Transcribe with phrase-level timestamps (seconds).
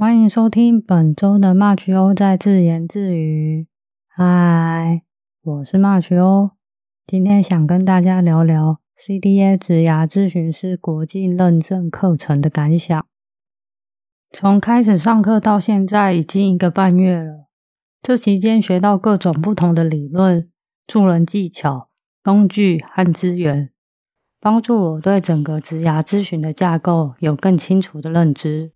[0.00, 3.66] 欢迎收听本周的 March 欧在自言自语。
[4.06, 5.02] 嗨，
[5.42, 6.52] 我是 March 欧，
[7.04, 13.04] 今天想跟大家聊聊 CDA 职牙咨询师国际认证课程的感想。
[14.30, 17.48] 从开始上课到现在已经一个半月了，
[18.00, 20.48] 这期间学到各种不同的理论、
[20.86, 21.88] 助人技巧、
[22.22, 23.72] 工具和资源，
[24.38, 28.70] 帮助我对整个职牙咨询的架构有更清楚的认知。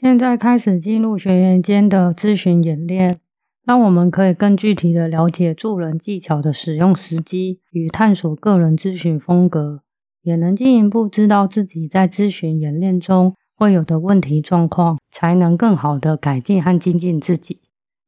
[0.00, 3.20] 现在开始进入学员间的咨询演练，
[3.64, 9.82] 让我们可以更具体的了解助人技巧的使用时机与探索个人咨询风格，
[10.22, 13.36] 也能进一步知道自己在咨询演练中。
[13.56, 17.60] 会有的问题状况，才能更好的改进和精进自己。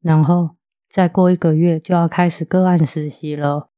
[0.03, 0.57] 然后
[0.91, 3.69] 再过一个月就要开始个案实习了。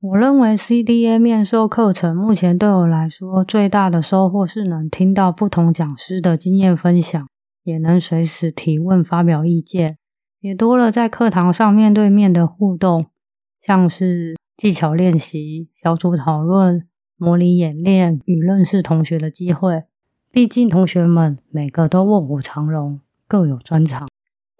[0.00, 7.28] 我认为 CDA 面授课程目前对我来说最大的收获是能听到不同讲师的经验分享，
[7.64, 9.98] 也能随时提问发表意见，
[10.38, 13.06] 也多了在课堂上面对面的互动，
[13.60, 19.82] 像是技巧练习、小组讨论、模拟演练与认识同学的机会。
[20.30, 24.06] 毕竟同学们每个都卧虎藏龙，各有专长，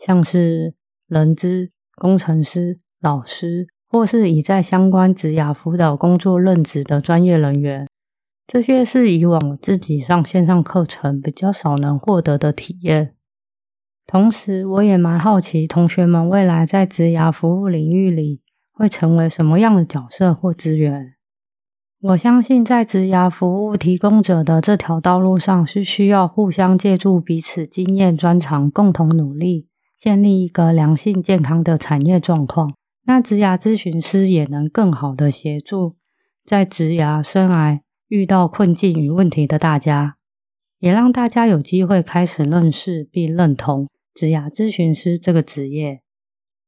[0.01, 0.75] 像是
[1.07, 7.89] 人资、工程师、老师，或是已在相关职涯辅导工作任职的专业人员，
[8.47, 13.15] 这些是以往自己上线上课程比较少能获得的体验。
[14.07, 18.41] 同时，我也蛮好奇同学们未来在职涯服务领域里
[18.73, 21.15] 会成为什么样的角色或资源。
[22.01, 29.67] 我相信，在职涯服务提供者的这条道路上，是需要互相借助彼此经验专长，共同努力，
[29.99, 32.78] 建立一个良性健康的产业状况。
[33.09, 35.97] 那职涯咨询师也能更好的协助
[36.45, 40.17] 在职涯生涯遇到困境与问题的大家，
[40.79, 46.03] 也让大家有机会开始认识并认同职涯咨询师这个职业。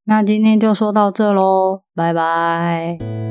[0.04, 3.29] 那今天就说到这喽，拜拜。